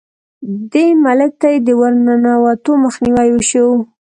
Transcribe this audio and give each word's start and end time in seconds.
دې 0.71 0.85
ملک 1.03 1.31
ته 1.41 1.47
یې 1.53 1.59
د 1.67 1.69
ورننوتو 1.79 2.71
مخنیوی 2.85 3.29
وشو. 3.33 3.67